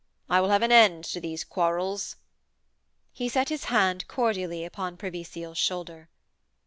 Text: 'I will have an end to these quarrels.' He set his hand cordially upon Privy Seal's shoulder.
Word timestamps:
'I 0.31 0.41
will 0.41 0.49
have 0.49 0.63
an 0.63 0.71
end 0.71 1.03
to 1.03 1.21
these 1.21 1.43
quarrels.' 1.43 2.15
He 3.13 3.29
set 3.29 3.49
his 3.49 3.65
hand 3.65 4.07
cordially 4.07 4.65
upon 4.65 4.97
Privy 4.97 5.23
Seal's 5.23 5.59
shoulder. 5.59 6.09